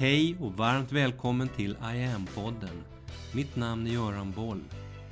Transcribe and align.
Hej 0.00 0.36
och 0.40 0.52
varmt 0.52 0.92
välkommen 0.92 1.48
till 1.48 1.70
I 1.70 2.04
am-podden. 2.04 2.82
Mitt 3.34 3.56
namn 3.56 3.86
är 3.86 3.90
Göran 3.90 4.32
Boll. 4.32 4.64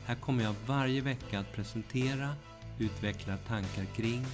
Här 0.05 0.15
kommer 0.15 0.45
jag 0.45 0.55
varje 0.67 1.01
vecka 1.01 1.39
att 1.39 1.53
presentera, 1.53 2.35
utveckla 2.79 3.37
tankar 3.37 3.85
kring 3.97 4.25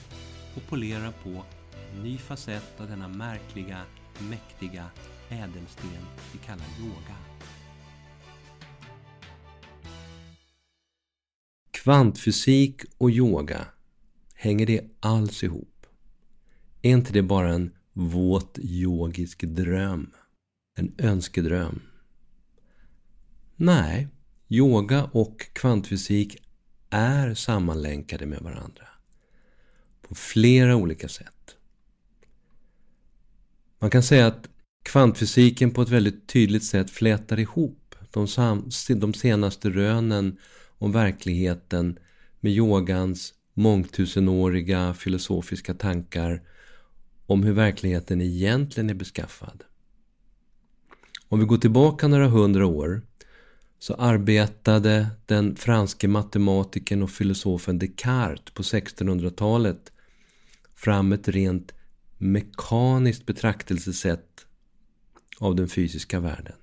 och 0.56 0.62
polera 0.68 1.12
på 1.12 1.44
en 1.92 2.02
ny 2.02 2.18
facett 2.18 2.80
av 2.80 2.88
denna 2.88 3.08
märkliga, 3.08 3.80
mäktiga 4.30 4.86
ädelsten 5.28 5.90
vi 6.32 6.38
kallar 6.38 6.66
yoga. 6.80 7.16
Kvantfysik 11.70 12.82
och 12.98 13.10
yoga, 13.10 13.66
hänger 14.34 14.66
det 14.66 14.80
alls 15.00 15.44
ihop? 15.44 15.86
Är 16.82 16.90
inte 16.90 17.12
det 17.12 17.22
bara 17.22 17.48
en 17.48 17.70
våt 17.92 18.58
yogisk 18.62 19.42
dröm? 19.42 20.10
En 20.74 20.94
önskedröm? 20.98 21.82
Nej, 23.56 24.08
yoga 24.48 25.04
och 25.04 25.40
kvantfysik 25.52 26.42
är 26.90 27.34
sammanlänkade 27.34 28.26
med 28.26 28.40
varandra. 28.40 28.86
På 30.08 30.14
flera 30.14 30.76
olika 30.76 31.08
sätt. 31.08 31.56
Man 33.78 33.90
kan 33.90 34.02
säga 34.02 34.26
att 34.26 34.48
kvantfysiken 34.82 35.70
på 35.70 35.82
ett 35.82 35.88
väldigt 35.88 36.26
tydligt 36.26 36.64
sätt 36.64 36.90
flätar 36.90 37.40
ihop 37.40 37.94
de, 38.10 38.26
de 38.88 39.14
senaste 39.14 39.70
rönen 39.70 40.38
om 40.78 40.92
verkligheten 40.92 41.98
med 42.40 42.52
yogans 42.52 43.34
mångtusenåriga 43.54 44.94
filosofiska 44.94 45.74
tankar 45.74 46.42
om 47.26 47.42
hur 47.42 47.52
verkligheten 47.52 48.20
egentligen 48.20 48.90
är 48.90 48.94
beskaffad. 48.94 49.64
Om 51.34 51.40
vi 51.40 51.46
går 51.46 51.58
tillbaka 51.58 52.08
några 52.08 52.28
hundra 52.28 52.66
år 52.66 53.02
så 53.78 53.94
arbetade 53.94 55.06
den 55.26 55.56
franske 55.56 56.08
matematikern 56.08 57.02
och 57.02 57.10
filosofen 57.10 57.78
Descartes 57.78 58.54
på 58.54 58.62
1600-talet 58.62 59.92
fram 60.76 61.12
ett 61.12 61.28
rent 61.28 61.72
mekaniskt 62.18 63.26
betraktelsesätt 63.26 64.46
av 65.38 65.56
den 65.56 65.68
fysiska 65.68 66.20
världen. 66.20 66.56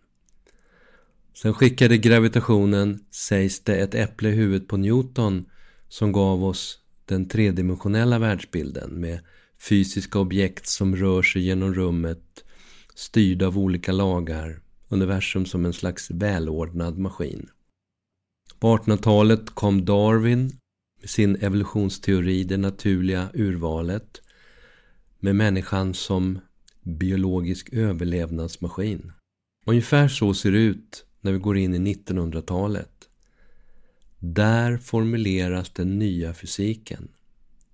Sen 1.34 1.54
skickade 1.54 1.98
gravitationen, 1.98 3.06
sägs 3.10 3.60
det, 3.60 3.76
ett 3.76 3.96
äpple 3.96 4.30
i 4.30 4.32
huvudet 4.32 4.68
på 4.68 4.78
Newton 4.78 5.46
som 5.88 6.12
gav 6.12 6.44
oss 6.44 6.80
den 7.06 7.28
tredimensionella 7.28 8.20
världsbilden 8.20 8.90
med 8.90 9.20
fysiska 9.70 10.20
objekt 10.20 10.68
som 10.68 10.96
rör 10.96 11.22
sig 11.22 11.42
genom 11.42 11.74
rummet 11.74 12.44
styrda 12.96 13.48
av 13.48 13.58
olika 13.58 13.92
lagar, 13.92 14.62
universum 14.90 15.46
som 15.46 15.66
en 15.66 15.74
slags 15.74 16.12
välordnad 16.12 16.98
maskin. 16.98 17.50
På 18.60 18.78
1800-talet 18.78 19.50
kom 19.50 19.86
Darwin 19.86 20.52
med 21.02 21.10
sin 21.10 21.36
evolutionsteori, 21.36 22.44
det 22.44 22.58
naturliga 22.58 23.30
urvalet, 23.34 24.22
med 25.20 25.36
människan 25.36 25.94
som 25.94 26.40
biologisk 26.84 27.74
överlevnadsmaskin. 27.74 29.12
Ungefär 29.66 30.08
så 30.08 30.34
ser 30.34 30.52
det 30.52 30.58
ut 30.58 31.06
när 31.22 31.32
vi 31.32 31.38
går 31.38 31.58
in 31.58 31.88
i 31.88 31.94
1900-talet. 31.94 33.10
Där 34.20 34.78
formuleras 34.78 35.70
den 35.70 36.00
nya 36.00 36.34
fysiken, 36.34 37.08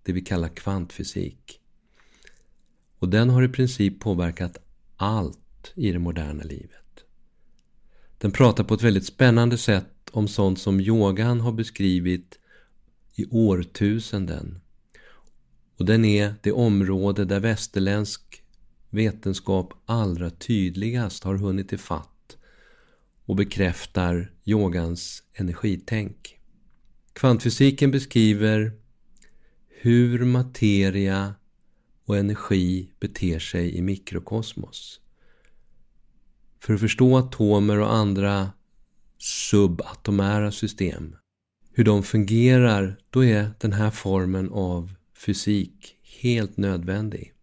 det 0.04 0.12
vi 0.12 0.22
kallar 0.22 0.50
kvantfysik. 0.50 1.60
Och 3.00 3.10
den 3.10 3.30
har 3.30 3.44
i 3.44 3.50
princip 3.50 4.00
påverkat 4.00 4.58
allt 4.98 5.74
i 5.76 5.92
det 5.92 6.00
moderna 6.00 6.44
livet. 6.44 7.04
Den 8.18 8.32
pratar 8.32 8.64
på 8.64 8.74
ett 8.74 8.84
väldigt 8.84 9.06
spännande 9.06 9.58
sätt 9.58 10.10
om 10.12 10.28
sånt 10.28 10.60
som 10.60 10.80
yogan 10.80 11.42
har 11.42 11.52
beskrivit 11.52 12.40
i 13.16 13.26
årtusenden. 13.26 14.60
Och 15.78 15.86
den 15.86 16.06
är 16.06 16.36
det 16.42 16.52
område 16.52 17.26
där 17.26 17.40
västerländsk 17.40 18.44
vetenskap 18.90 19.74
allra 19.86 20.30
tydligast 20.30 21.24
har 21.24 21.36
hunnit 21.36 21.74
ifatt 21.74 22.38
och 23.26 23.36
bekräftar 23.36 24.32
yogans 24.46 25.24
energitänk. 25.34 26.40
Kvantfysiken 27.14 27.92
beskriver 27.92 28.72
hur 29.68 30.26
materia 30.26 31.36
och 32.08 32.18
energi 32.18 32.90
beter 33.00 33.40
sig 33.40 33.78
i 33.78 33.82
mikrokosmos. 33.82 35.00
För 36.60 36.74
att 36.74 36.80
förstå 36.80 37.18
atomer 37.18 37.80
och 37.80 37.94
andra 37.94 38.52
subatomära 39.18 40.52
system, 40.52 41.16
hur 41.72 41.84
de 41.84 42.04
fungerar, 42.04 43.00
då 43.10 43.24
är 43.24 43.52
den 43.60 43.74
här 43.74 43.92
formen 43.92 44.50
av 44.50 44.94
fysik 45.18 45.96
helt 46.22 46.58
nödvändig. 46.58 47.34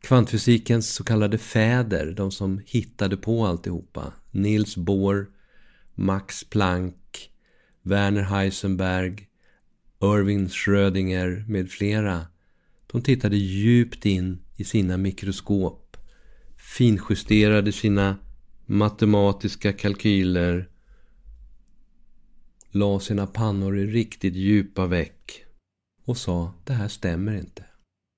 Kvantfysikens 0.00 0.94
så 0.94 1.04
kallade 1.04 1.38
fäder, 1.38 2.12
de 2.12 2.30
som 2.30 2.60
hittade 2.66 3.16
på 3.16 3.46
alltihopa, 3.46 4.12
Niels 4.30 4.76
Bohr, 4.76 5.26
Max 5.94 6.44
Planck, 6.44 7.30
Werner 7.82 8.22
Heisenberg, 8.22 9.28
Irving 10.02 10.48
Schrödinger 10.48 11.44
med 11.48 11.70
flera, 11.70 12.26
de 12.94 13.02
tittade 13.02 13.36
djupt 13.36 14.06
in 14.06 14.38
i 14.56 14.64
sina 14.64 14.96
mikroskop, 14.96 15.96
finjusterade 16.76 17.72
sina 17.72 18.16
matematiska 18.66 19.72
kalkyler, 19.72 20.68
la 22.70 23.00
sina 23.00 23.26
pannor 23.26 23.78
i 23.78 23.86
riktigt 23.86 24.34
djupa 24.34 24.86
veck 24.86 25.44
och 26.04 26.16
sa 26.16 26.52
det 26.64 26.72
här 26.72 26.88
stämmer 26.88 27.36
inte. 27.36 27.64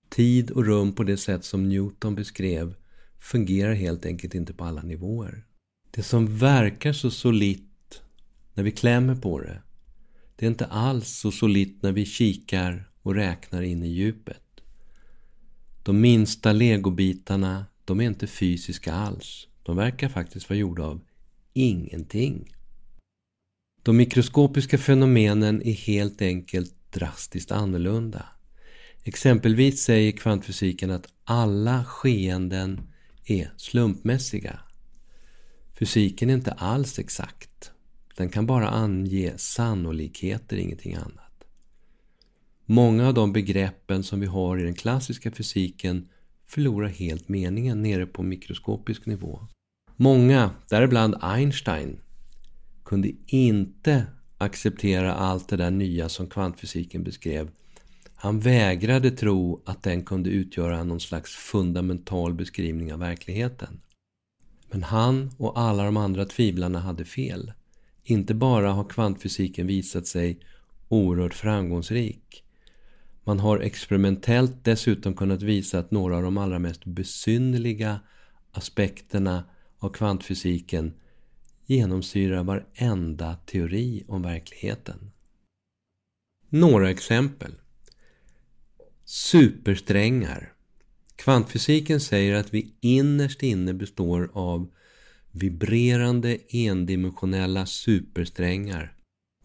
Tid 0.08 0.50
och 0.50 0.64
rum 0.64 0.92
på 0.92 1.02
det 1.02 1.16
sätt 1.16 1.44
som 1.44 1.68
Newton 1.68 2.14
beskrev 2.14 2.74
fungerar 3.20 3.74
helt 3.74 4.06
enkelt 4.06 4.34
inte 4.34 4.52
på 4.52 4.64
alla 4.64 4.82
nivåer. 4.82 5.46
Det 5.90 6.02
som 6.02 6.38
verkar 6.38 6.92
så 6.92 7.10
solitt 7.10 8.02
när 8.54 8.64
vi 8.64 8.70
klämmer 8.70 9.14
på 9.14 9.40
det, 9.40 9.62
det 10.36 10.46
är 10.46 10.50
inte 10.50 10.66
alls 10.66 11.08
så 11.08 11.30
solitt 11.30 11.82
när 11.82 11.92
vi 11.92 12.04
kikar 12.04 12.90
och 13.02 13.14
räknar 13.14 13.62
in 13.62 13.82
i 13.82 13.88
djupet. 13.88 14.42
De 15.86 16.00
minsta 16.00 16.52
legobitarna, 16.52 17.66
de 17.84 18.00
är 18.00 18.04
inte 18.04 18.26
fysiska 18.26 18.94
alls. 18.94 19.48
De 19.62 19.76
verkar 19.76 20.08
faktiskt 20.08 20.48
vara 20.48 20.58
gjorda 20.58 20.82
av 20.82 21.00
ingenting. 21.52 22.54
De 23.82 23.96
mikroskopiska 23.96 24.78
fenomenen 24.78 25.62
är 25.62 25.72
helt 25.72 26.22
enkelt 26.22 26.74
drastiskt 26.90 27.52
annorlunda. 27.52 28.26
Exempelvis 29.04 29.82
säger 29.82 30.12
kvantfysiken 30.12 30.90
att 30.90 31.08
alla 31.24 31.84
skeenden 31.84 32.80
är 33.24 33.50
slumpmässiga. 33.56 34.60
Fysiken 35.78 36.30
är 36.30 36.34
inte 36.34 36.52
alls 36.52 36.98
exakt. 36.98 37.70
Den 38.16 38.28
kan 38.28 38.46
bara 38.46 38.68
ange 38.68 39.32
sannolikheter, 39.36 40.56
ingenting 40.56 40.94
annat. 40.94 41.25
Många 42.68 43.08
av 43.08 43.14
de 43.14 43.32
begreppen 43.32 44.02
som 44.02 44.20
vi 44.20 44.26
har 44.26 44.58
i 44.58 44.62
den 44.62 44.74
klassiska 44.74 45.30
fysiken 45.30 46.08
förlorar 46.46 46.88
helt 46.88 47.28
meningen 47.28 47.82
nere 47.82 48.06
på 48.06 48.22
mikroskopisk 48.22 49.06
nivå. 49.06 49.46
Många, 49.96 50.50
däribland 50.68 51.16
Einstein, 51.20 52.00
kunde 52.84 53.12
inte 53.26 54.06
acceptera 54.38 55.14
allt 55.14 55.48
det 55.48 55.56
där 55.56 55.70
nya 55.70 56.08
som 56.08 56.26
kvantfysiken 56.26 57.04
beskrev. 57.04 57.50
Han 58.14 58.40
vägrade 58.40 59.10
tro 59.10 59.62
att 59.64 59.82
den 59.82 60.04
kunde 60.04 60.30
utgöra 60.30 60.84
någon 60.84 61.00
slags 61.00 61.34
fundamental 61.34 62.34
beskrivning 62.34 62.92
av 62.92 62.98
verkligheten. 62.98 63.80
Men 64.70 64.82
han 64.82 65.30
och 65.38 65.58
alla 65.58 65.84
de 65.84 65.96
andra 65.96 66.24
tvivlarna 66.24 66.80
hade 66.80 67.04
fel. 67.04 67.52
Inte 68.04 68.34
bara 68.34 68.72
har 68.72 68.84
kvantfysiken 68.84 69.66
visat 69.66 70.06
sig 70.06 70.40
oerhört 70.88 71.34
framgångsrik 71.34 72.42
man 73.26 73.40
har 73.40 73.58
experimentellt 73.58 74.64
dessutom 74.64 75.14
kunnat 75.14 75.42
visa 75.42 75.78
att 75.78 75.90
några 75.90 76.16
av 76.16 76.22
de 76.22 76.38
allra 76.38 76.58
mest 76.58 76.84
besynnerliga 76.84 78.00
aspekterna 78.52 79.44
av 79.78 79.88
kvantfysiken 79.88 80.94
genomsyrar 81.66 82.44
varenda 82.44 83.36
teori 83.36 84.04
om 84.08 84.22
verkligheten. 84.22 85.12
Några 86.48 86.90
exempel. 86.90 87.52
Supersträngar. 89.04 90.52
Kvantfysiken 91.16 92.00
säger 92.00 92.34
att 92.34 92.54
vi 92.54 92.74
innerst 92.80 93.42
inne 93.42 93.74
består 93.74 94.30
av 94.32 94.72
vibrerande 95.30 96.38
endimensionella 96.48 97.66
supersträngar 97.66 98.95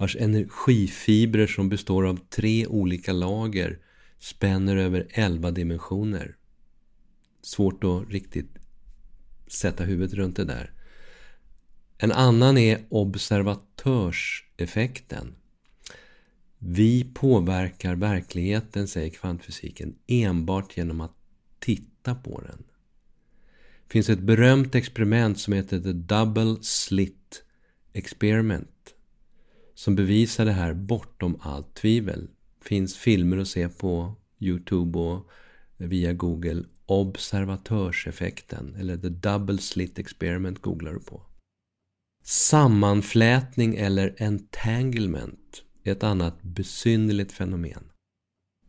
vars 0.02 0.16
energifibrer 0.16 1.48
som 1.48 1.70
består 1.70 2.08
av 2.08 2.20
tre 2.30 2.68
olika 2.68 3.14
lager 3.14 3.80
spänner 4.20 4.78
över 4.78 5.08
elva 5.10 5.52
dimensioner. 5.52 6.36
Svårt 7.42 7.84
att 7.84 8.10
riktigt 8.10 8.50
sätta 9.48 9.84
huvudet 9.84 10.14
runt 10.14 10.36
det 10.36 10.46
där. 10.46 10.72
En 11.98 12.12
annan 12.12 12.58
är 12.58 12.86
observatörseffekten. 12.90 15.36
Vi 16.58 17.12
påverkar 17.14 17.96
verkligheten, 17.96 18.88
säger 18.88 19.10
kvantfysiken, 19.10 19.96
enbart 20.08 20.78
genom 20.78 21.02
att 21.02 21.16
titta 21.60 22.16
på 22.16 22.42
den. 22.42 22.64
Det 23.88 23.92
finns 23.92 24.10
ett 24.10 24.20
berömt 24.20 24.76
experiment 24.76 25.40
som 25.40 25.54
heter 25.54 25.80
The 25.80 25.94
Double 25.94 26.56
Slit 26.62 27.44
Experiment. 27.94 28.96
Som 29.82 29.96
bevisar 29.96 30.46
det 30.46 30.52
här 30.52 30.74
bortom 30.74 31.38
allt 31.42 31.74
tvivel. 31.74 32.28
Finns 32.62 32.96
filmer 32.96 33.38
att 33.38 33.48
se 33.48 33.70
på 33.70 34.14
Youtube 34.40 35.00
och 35.00 35.30
via 35.78 36.14
Google. 36.14 36.64
Observatörseffekten, 36.86 38.76
eller 38.80 38.98
The 38.98 39.10
Double 39.10 39.58
Slit 39.58 40.00
Experiment 40.00 40.62
googlar 40.62 40.94
du 40.94 41.00
på. 41.00 41.22
Sammanflätning 42.24 43.76
eller 43.76 44.16
entanglement 44.20 45.64
är 45.84 45.92
ett 45.92 46.04
annat 46.04 46.42
besynnerligt 46.42 47.32
fenomen. 47.32 47.84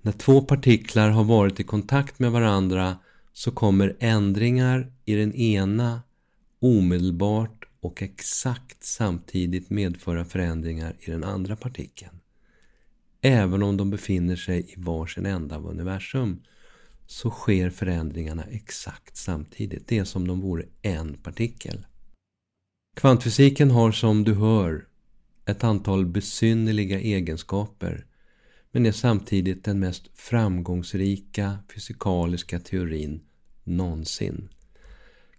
När 0.03 0.13
två 0.13 0.41
partiklar 0.41 1.11
har 1.11 1.25
varit 1.25 1.61
i 1.61 1.65
kontakt 1.65 2.19
med 2.19 2.33
varandra 2.33 2.99
så 3.33 3.51
kommer 3.51 3.97
ändringar 4.01 4.93
i 5.05 5.15
den 5.15 5.35
ena 5.35 6.03
omedelbart 6.61 7.62
och 7.83 8.03
exakt 8.03 8.85
samtidigt 8.85 9.71
medföra 9.71 10.25
förändringar 10.25 10.97
i 11.01 11.11
den 11.11 11.25
andra 11.25 11.57
partikeln. 11.57 12.21
Även 13.21 13.63
om 13.63 13.77
de 13.77 13.91
befinner 13.91 14.37
sig 14.37 14.73
i 14.73 14.75
varsin 14.77 15.27
ända 15.27 15.57
av 15.57 15.67
universum 15.67 16.43
så 17.07 17.31
sker 17.31 17.71
förändringarna 17.71 18.45
exakt 18.45 19.17
samtidigt. 19.17 19.89
Det 19.89 19.99
är 19.99 20.05
som 20.05 20.23
om 20.23 20.29
de 20.29 20.41
vore 20.41 20.65
en 20.83 21.15
partikel. 21.15 21.87
Kvantfysiken 22.97 23.71
har 23.71 23.93
som 23.93 24.25
du 24.25 24.35
hör 24.35 24.87
ett 25.45 25.65
antal 25.65 26.07
besynnerliga 26.07 27.01
egenskaper 27.01 28.07
men 28.73 28.87
är 28.87 28.93
samtidigt 28.93 29.65
den 29.65 29.81
mest 29.81 30.11
framgångsrika 30.15 31.59
fysikaliska 31.75 32.61
teorin 32.61 33.21
någonsin. 33.65 34.49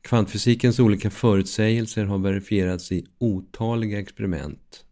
Kvantfysikens 0.03 0.79
olika 0.79 1.09
förutsägelser 1.09 2.05
har 2.05 2.17
verifierats 2.17 2.91
i 2.91 3.05
otaliga 3.17 4.00
experiment 4.00 4.85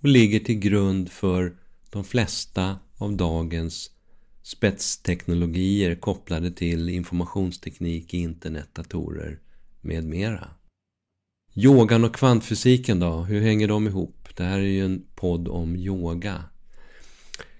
och 0.00 0.08
ligger 0.08 0.40
till 0.40 0.58
grund 0.58 1.10
för 1.10 1.56
de 1.90 2.04
flesta 2.04 2.78
av 2.96 3.16
dagens 3.16 3.90
spetsteknologier 4.42 5.94
kopplade 5.94 6.50
till 6.50 6.88
informationsteknik, 6.88 8.14
internet, 8.14 8.68
datorer 8.74 9.38
med 9.80 10.04
mera. 10.04 10.48
Yogan 11.54 12.04
och 12.04 12.14
kvantfysiken 12.14 13.00
då, 13.00 13.22
hur 13.22 13.40
hänger 13.40 13.68
de 13.68 13.86
ihop? 13.86 14.28
Det 14.36 14.44
här 14.44 14.58
är 14.58 14.62
ju 14.62 14.84
en 14.84 15.06
podd 15.14 15.48
om 15.48 15.76
yoga. 15.76 16.44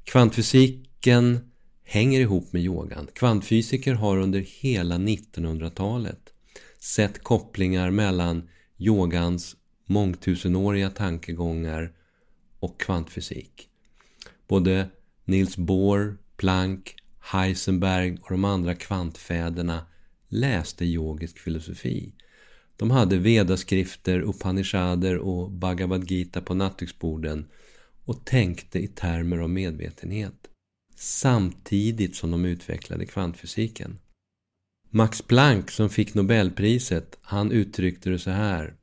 Kvantfysiken 0.04 1.49
hänger 1.90 2.20
ihop 2.20 2.52
med 2.52 2.62
yogan. 2.62 3.08
Kvantfysiker 3.12 3.94
har 3.94 4.18
under 4.18 4.40
hela 4.40 4.94
1900-talet 4.94 6.32
sett 6.78 7.24
kopplingar 7.24 7.90
mellan 7.90 8.48
yogans 8.78 9.56
mångtusenåriga 9.86 10.90
tankegångar 10.90 11.92
och 12.60 12.80
kvantfysik. 12.80 13.68
Både 14.48 14.88
Niels 15.24 15.56
Bohr, 15.56 16.18
Planck, 16.36 16.94
Heisenberg 17.20 18.18
och 18.22 18.30
de 18.30 18.44
andra 18.44 18.74
kvantfäderna 18.74 19.86
läste 20.28 20.84
yogisk 20.84 21.38
filosofi. 21.38 22.12
De 22.76 22.90
hade 22.90 23.16
vedaskrifter, 23.16 24.20
upanishader 24.20 25.18
och 25.18 25.50
Bhagavad 25.50 26.10
Gita 26.10 26.40
på 26.40 26.54
nattduksborden 26.54 27.46
och 28.04 28.24
tänkte 28.24 28.78
i 28.78 28.88
termer 28.88 29.38
av 29.38 29.50
medvetenhet 29.50 30.49
samtidigt 31.00 32.16
som 32.16 32.30
de 32.30 32.44
utvecklade 32.44 33.06
kvantfysiken. 33.06 33.98
Max 34.90 35.22
Planck 35.22 35.70
som 35.70 35.90
fick 35.90 36.14
Nobelpriset, 36.14 37.18
han 37.22 37.52
uttryckte 37.52 38.10
det 38.10 38.18
så 38.18 38.30
här, 38.30 38.74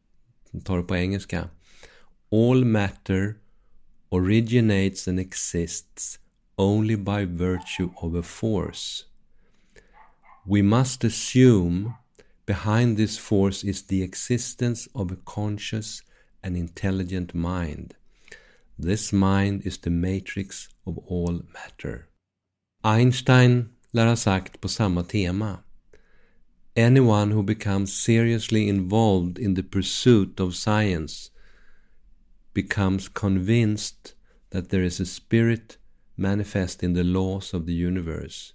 jag 0.52 0.66
tar 0.66 0.78
det 0.78 0.84
på 0.84 0.96
engelska. 0.96 1.50
All 2.32 2.66
matter 2.66 3.36
originates 4.10 5.08
and 5.08 5.20
exists 5.20 6.20
only 6.56 6.96
by 6.96 7.26
virtue 7.26 7.90
of 7.96 8.16
a 8.16 8.24
force. 8.24 9.06
We 10.46 10.64
must 10.64 11.04
assume 11.04 11.92
behind 12.46 12.98
this 12.98 13.18
force 13.18 13.68
is 13.68 13.88
the 13.88 14.04
existence 14.04 14.90
of 14.94 15.12
a 15.12 15.18
conscious 15.26 16.04
and 16.42 16.58
intelligent 16.58 17.34
mind. 17.34 17.94
This 18.80 19.12
mind 19.12 19.66
is 19.66 19.78
the 19.80 19.90
matrix 19.90 20.70
of 20.86 21.00
all 21.00 21.42
matter. 21.54 22.10
Einstein 22.84 23.70
lär 23.92 24.06
ha 24.06 24.16
sagt 24.16 24.62
på 24.62 24.68
samma 24.68 25.04
tema. 25.04 25.64
Anyone 26.76 27.32
who 27.32 27.42
becomes 27.42 27.92
seriously 27.92 28.70
involved 28.70 29.40
in 29.40 29.56
the 29.56 29.64
pursuit 29.64 30.40
of 30.40 30.56
science 30.56 31.32
becomes 32.54 33.10
convinced 33.10 34.14
that 34.52 34.70
there 34.70 34.84
is 34.84 35.00
a 35.00 35.06
spirit 35.06 35.78
manifest 36.16 36.84
in 36.84 36.94
the 36.94 37.04
laws 37.04 37.56
of 37.56 37.66
the 37.66 37.74
universe, 37.74 38.54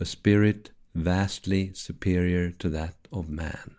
a 0.00 0.06
spirit 0.06 0.70
vastly 0.94 1.72
superior 1.74 2.50
to 2.52 2.70
that 2.70 2.96
of 3.12 3.28
man. 3.28 3.76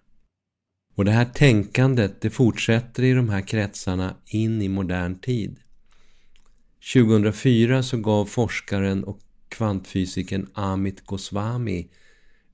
Och 0.97 1.05
det 1.05 1.11
här 1.11 1.25
tänkandet 1.25 2.21
det 2.21 2.29
fortsätter 2.29 3.03
i 3.03 3.13
de 3.13 3.29
här 3.29 3.41
kretsarna 3.41 4.15
in 4.25 4.61
i 4.61 4.69
modern 4.69 5.19
tid. 5.19 5.59
2004 6.93 7.83
så 7.83 7.97
gav 7.97 8.25
forskaren 8.25 9.03
och 9.03 9.19
kvantfysikern 9.49 10.47
Amit 10.53 11.05
Goswami 11.05 11.87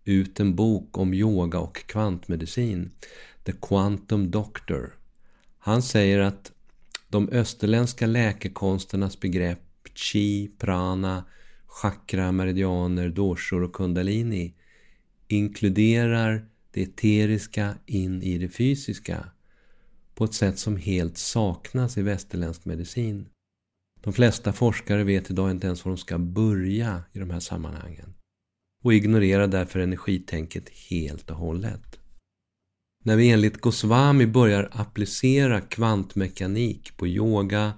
ut 0.04 0.40
en 0.40 0.56
bok 0.56 0.98
om 0.98 1.14
yoga 1.14 1.60
och 1.60 1.78
kvantmedicin, 1.78 2.92
The 3.44 3.52
Quantum 3.62 4.32
Doctor. 4.32 4.94
Han 5.60 5.82
säger 5.82 6.20
att 6.20 6.52
de 7.10 7.30
österländska 7.30 8.06
läkekonsternas 8.06 9.20
begrepp 9.20 9.60
chi, 9.96 10.52
prana, 10.58 11.26
chakra, 11.68 12.32
meridianer, 12.32 13.10
doshor 13.10 13.64
och 13.64 13.74
kundalini 13.74 14.54
inkluderar 15.28 16.53
det 16.74 16.82
eteriska 16.82 17.76
in 17.86 18.22
i 18.22 18.38
det 18.38 18.50
fysiska 18.50 19.26
på 20.16 20.24
ett 20.24 20.34
sätt 20.34 20.60
som 20.60 20.78
helt 20.78 21.18
saknas 21.18 21.98
i 21.98 22.02
västerländsk 22.02 22.66
medicin. 22.66 23.28
De 24.02 24.14
flesta 24.14 24.54
forskare 24.54 25.04
vet 25.04 25.30
idag 25.30 25.52
inte 25.52 25.68
ens 25.68 25.86
var 25.86 25.92
de 25.92 25.98
ska 25.98 26.18
börja 26.18 27.04
i 27.14 27.20
de 27.20 27.30
här 27.30 27.40
sammanhangen 27.40 28.14
och 28.84 28.94
ignorerar 28.94 29.48
därför 29.48 29.80
energitänket 29.80 30.70
helt 30.70 31.30
och 31.30 31.38
hållet. 31.38 32.00
När 33.04 33.16
vi 33.16 33.30
enligt 33.30 33.62
Goswami 33.62 34.28
börjar 34.28 34.70
applicera 34.72 35.62
kvantmekanik 35.62 36.98
på 36.98 37.08
yoga, 37.08 37.74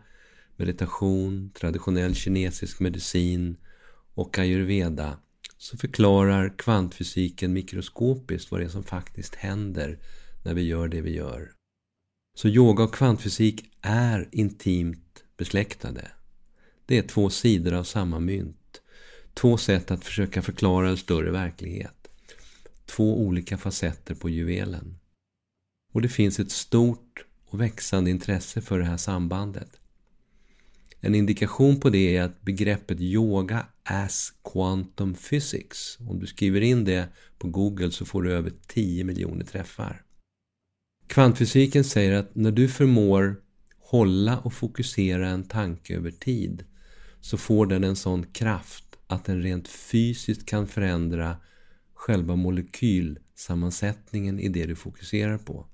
meditation, 0.55 1.51
traditionell 1.53 2.15
kinesisk 2.15 2.79
medicin 2.79 3.57
och 4.13 4.39
ayurveda 4.39 5.19
så 5.57 5.77
förklarar 5.77 6.57
kvantfysiken 6.57 7.53
mikroskopiskt 7.53 8.51
vad 8.51 8.59
det 8.59 8.65
är 8.65 8.69
som 8.69 8.83
faktiskt 8.83 9.35
händer 9.35 9.99
när 10.43 10.53
vi 10.53 10.61
gör 10.61 10.87
det 10.87 11.01
vi 11.01 11.15
gör. 11.15 11.51
Så 12.37 12.47
yoga 12.47 12.83
och 12.83 12.93
kvantfysik 12.93 13.69
är 13.81 14.29
intimt 14.31 15.23
besläktade. 15.37 16.11
Det 16.85 16.97
är 16.97 17.01
två 17.01 17.29
sidor 17.29 17.73
av 17.73 17.83
samma 17.83 18.19
mynt. 18.19 18.81
Två 19.33 19.57
sätt 19.57 19.91
att 19.91 20.05
försöka 20.05 20.41
förklara 20.41 20.89
en 20.89 20.97
större 20.97 21.31
verklighet. 21.31 22.07
Två 22.85 23.21
olika 23.21 23.57
facetter 23.57 24.15
på 24.15 24.29
juvelen. 24.29 24.99
Och 25.93 26.01
det 26.01 26.09
finns 26.09 26.39
ett 26.39 26.51
stort 26.51 27.25
och 27.45 27.61
växande 27.61 28.11
intresse 28.11 28.61
för 28.61 28.79
det 28.79 28.85
här 28.85 28.97
sambandet. 28.97 29.79
En 31.05 31.15
indikation 31.15 31.79
på 31.79 31.89
det 31.89 32.17
är 32.17 32.23
att 32.23 32.41
begreppet 32.41 33.01
yoga 33.01 33.65
as 33.83 34.33
quantum 34.53 35.13
physics. 35.13 35.97
Om 35.99 36.19
du 36.19 36.27
skriver 36.27 36.61
in 36.61 36.85
det 36.85 37.07
på 37.37 37.47
Google 37.47 37.91
så 37.91 38.05
får 38.05 38.23
du 38.23 38.33
över 38.33 38.51
10 38.67 39.03
miljoner 39.03 39.45
träffar. 39.45 40.01
Kvantfysiken 41.07 41.83
säger 41.83 42.13
att 42.13 42.35
när 42.35 42.51
du 42.51 42.67
förmår 42.67 43.35
hålla 43.79 44.39
och 44.39 44.53
fokusera 44.53 45.29
en 45.29 45.43
tanke 45.43 45.95
över 45.95 46.11
tid 46.11 46.65
så 47.21 47.37
får 47.37 47.65
den 47.65 47.83
en 47.83 47.95
sån 47.95 48.23
kraft 48.23 48.85
att 49.07 49.25
den 49.25 49.41
rent 49.41 49.67
fysiskt 49.67 50.45
kan 50.45 50.67
förändra 50.67 51.37
själva 51.93 52.35
molekylsammansättningen 52.35 54.39
i 54.39 54.49
det 54.49 54.65
du 54.65 54.75
fokuserar 54.75 55.37
på. 55.37 55.65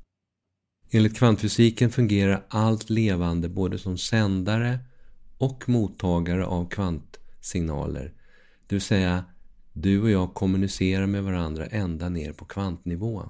Enligt 0.89 1.17
kvantfysiken 1.17 1.89
fungerar 1.89 2.45
allt 2.49 2.89
levande 2.89 3.49
både 3.49 3.79
som 3.79 3.97
sändare 3.97 4.79
och 5.41 5.69
mottagare 5.69 6.45
av 6.45 6.69
kvantsignaler. 6.69 8.13
Det 8.67 8.75
vill 8.75 8.81
säga, 8.81 9.25
du 9.73 10.01
och 10.01 10.09
jag 10.09 10.33
kommunicerar 10.33 11.07
med 11.07 11.23
varandra 11.23 11.65
ända 11.65 12.09
ner 12.09 12.33
på 12.33 12.45
kvantnivå. 12.45 13.29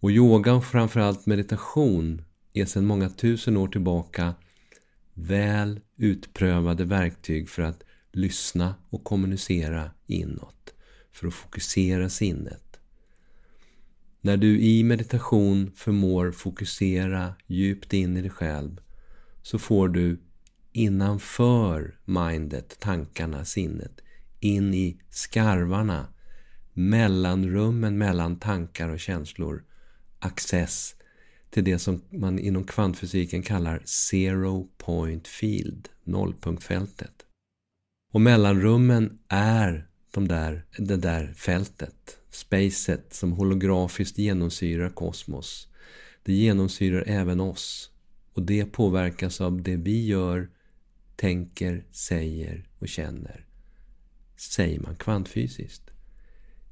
Och 0.00 0.10
yoga 0.10 0.54
och 0.54 0.64
framförallt 0.64 1.26
meditation 1.26 2.22
är 2.52 2.64
sedan 2.64 2.86
många 2.86 3.08
tusen 3.08 3.56
år 3.56 3.68
tillbaka 3.68 4.34
väl 5.14 5.80
utprövade 5.96 6.84
verktyg 6.84 7.48
för 7.48 7.62
att 7.62 7.82
lyssna 8.12 8.74
och 8.90 9.04
kommunicera 9.04 9.90
inåt. 10.06 10.74
För 11.12 11.26
att 11.26 11.34
fokusera 11.34 12.08
sinnet. 12.08 12.80
När 14.20 14.36
du 14.36 14.60
i 14.60 14.84
meditation 14.84 15.72
förmår 15.76 16.32
fokusera 16.32 17.34
djupt 17.46 17.92
in 17.92 18.16
i 18.16 18.20
dig 18.20 18.30
själv 18.30 18.80
så 19.42 19.58
får 19.58 19.88
du 19.88 20.18
innanför 20.72 21.98
mindet, 22.04 22.80
tankarna, 22.80 23.44
sinnet, 23.44 24.00
in 24.40 24.74
i 24.74 25.00
skarvarna, 25.10 26.06
mellanrummen 26.72 27.98
mellan 27.98 28.38
tankar 28.38 28.88
och 28.88 29.00
känslor, 29.00 29.64
access 30.18 30.94
till 31.50 31.64
det 31.64 31.78
som 31.78 32.02
man 32.10 32.38
inom 32.38 32.64
kvantfysiken 32.64 33.42
kallar 33.42 33.82
zero 33.84 34.68
point 34.78 35.28
field, 35.28 35.88
nollpunktfältet. 36.04 37.26
Och 38.12 38.20
mellanrummen 38.20 39.18
är 39.28 39.88
de 40.10 40.28
där, 40.28 40.66
det 40.78 40.96
där 40.96 41.32
fältet, 41.32 42.18
spacet 42.30 43.14
som 43.14 43.32
holografiskt 43.32 44.18
genomsyrar 44.18 44.90
kosmos. 44.90 45.68
Det 46.22 46.32
genomsyrar 46.32 47.04
även 47.06 47.40
oss. 47.40 47.90
Och 48.34 48.42
det 48.42 48.64
påverkas 48.64 49.40
av 49.40 49.62
det 49.62 49.76
vi 49.76 50.06
gör, 50.06 50.48
tänker, 51.16 51.84
säger 51.90 52.68
och 52.78 52.88
känner. 52.88 53.46
Säger 54.36 54.80
man 54.80 54.96
kvantfysiskt. 54.96 55.90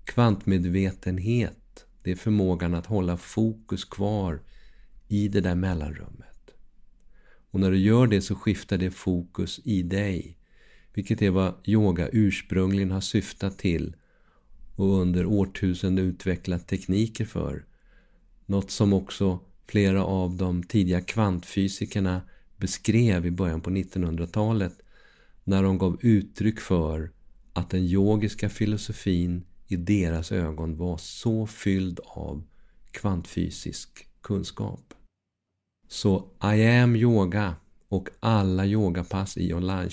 Kvantmedvetenhet, 0.04 1.86
det 2.02 2.10
är 2.10 2.16
förmågan 2.16 2.74
att 2.74 2.86
hålla 2.86 3.16
fokus 3.16 3.84
kvar 3.84 4.40
i 5.08 5.28
det 5.28 5.40
där 5.40 5.54
mellanrummet. 5.54 6.50
Och 7.50 7.60
när 7.60 7.70
du 7.70 7.78
gör 7.78 8.06
det 8.06 8.22
så 8.22 8.34
skiftar 8.34 8.78
det 8.78 8.90
fokus 8.90 9.60
i 9.64 9.82
dig. 9.82 10.36
Vilket 10.94 11.22
är 11.22 11.30
vad 11.30 11.54
yoga 11.64 12.08
ursprungligen 12.08 12.90
har 12.90 13.00
syftat 13.00 13.58
till 13.58 13.96
och 14.76 15.00
under 15.00 15.26
årtusenden 15.26 16.04
utvecklat 16.04 16.68
tekniker 16.68 17.24
för. 17.24 17.64
Något 18.46 18.70
som 18.70 18.92
också 18.92 19.40
flera 19.66 20.04
av 20.04 20.36
de 20.36 20.62
tidiga 20.62 21.00
kvantfysikerna 21.00 22.22
beskrev 22.60 23.26
i 23.26 23.30
början 23.30 23.60
på 23.60 23.70
1900-talet 23.70 24.78
när 25.44 25.62
de 25.62 25.78
gav 25.78 25.98
uttryck 26.00 26.60
för 26.60 27.10
att 27.52 27.70
den 27.70 27.80
yogiska 27.80 28.48
filosofin 28.48 29.44
i 29.66 29.76
deras 29.76 30.32
ögon 30.32 30.76
var 30.76 30.96
så 30.96 31.46
fylld 31.46 32.00
av 32.04 32.42
kvantfysisk 32.90 34.08
kunskap. 34.20 34.94
Så 35.88 36.30
I 36.42 36.66
am 36.66 36.96
yoga 36.96 37.54
och 37.88 38.08
alla 38.20 38.66
yogapass 38.66 39.36
i 39.36 39.54
online 39.54 39.90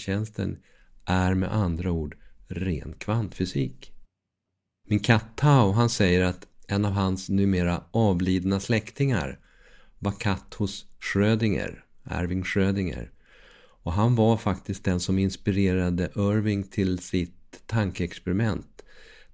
är 1.05 1.33
med 1.33 1.53
andra 1.53 1.91
ord 1.91 2.17
ren 2.47 2.93
kvantfysik. 2.97 3.93
Min 4.87 4.99
katt 4.99 5.37
Tao 5.37 5.71
han 5.71 5.89
säger 5.89 6.23
att 6.23 6.47
en 6.67 6.85
av 6.85 6.91
hans 6.91 7.29
numera 7.29 7.83
avlidna 7.91 8.59
släktingar 8.59 9.39
var 9.99 10.11
katt 10.11 10.53
hos 10.53 10.85
Schrödinger, 10.99 11.85
Erwin 12.09 12.43
Schrödinger. 12.43 13.11
Och 13.83 13.93
han 13.93 14.15
var 14.15 14.37
faktiskt 14.37 14.83
den 14.83 14.99
som 14.99 15.19
inspirerade 15.19 16.11
Irving 16.15 16.63
till 16.63 16.99
sitt 16.99 17.63
tankeexperiment. 17.65 18.83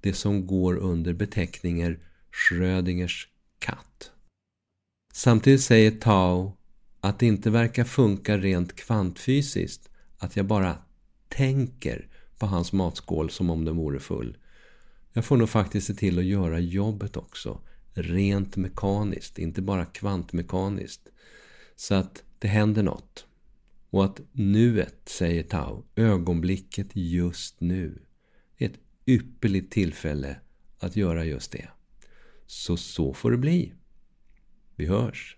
Det 0.02 0.14
som 0.14 0.48
går 0.48 0.76
under 0.76 1.14
beteckningen 1.14 2.00
Schrödingers 2.32 3.28
katt. 3.60 4.12
Samtidigt 5.14 5.62
säger 5.62 5.92
Tao 5.92 6.58
att 7.02 7.20
det 7.20 7.26
inte 7.26 7.50
verkar 7.50 7.84
funka 7.84 8.38
rent 8.38 8.76
kvantfysiskt. 8.76 9.90
Att 10.18 10.36
jag 10.36 10.46
bara 10.46 10.78
tänker 11.28 12.08
på 12.38 12.46
hans 12.46 12.74
matskål 12.74 13.30
som 13.30 13.50
om 13.50 13.66
den 13.66 13.76
vore 13.76 14.00
full. 14.00 14.38
Jag 15.14 15.26
får 15.26 15.38
nog 15.38 15.50
faktiskt 15.50 15.88
se 15.88 15.94
till 15.94 16.20
att 16.20 16.26
göra 16.26 16.60
jobbet 16.60 17.18
också. 17.18 17.62
Rent 17.94 18.56
mekaniskt, 18.56 19.40
inte 19.40 19.62
bara 19.62 19.86
kvantmekaniskt. 19.86 21.02
Så 21.76 21.96
att 21.96 22.24
det 22.44 22.50
händer 22.50 22.84
något. 22.84 23.26
Och 23.90 24.06
att 24.06 24.22
nuet, 24.32 25.02
säger 25.06 25.44
Tao, 25.44 25.86
ögonblicket 25.96 26.88
just 26.94 27.62
nu, 27.62 28.02
är 28.58 28.66
ett 28.66 28.80
ypperligt 29.06 29.72
tillfälle 29.72 30.36
att 30.80 30.96
göra 30.96 31.26
just 31.26 31.52
det. 31.52 31.68
Så 32.46 32.78
så 32.78 33.14
får 33.14 33.32
det 33.32 33.38
bli. 33.38 33.74
Vi 34.76 34.86
hörs! 34.86 35.38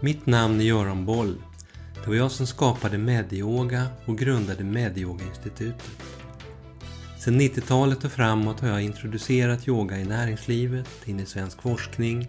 Mitt 0.00 0.26
namn 0.26 0.60
är 0.60 0.64
Göran 0.64 1.06
Boll. 1.06 1.42
Det 1.94 2.08
var 2.08 2.14
jag 2.16 2.30
som 2.30 2.46
skapade 2.46 2.98
Medyoga 2.98 3.86
och 4.06 4.18
grundade 4.18 4.64
Medyoga-institutet. 4.64 5.90
Sedan 7.18 7.40
90-talet 7.40 8.04
och 8.04 8.12
framåt 8.12 8.60
har 8.60 8.68
jag 8.68 8.82
introducerat 8.82 9.68
yoga 9.68 9.98
i 9.98 10.04
näringslivet, 10.04 10.88
in 11.08 11.20
i 11.20 11.26
svensk 11.26 11.62
forskning 11.62 12.28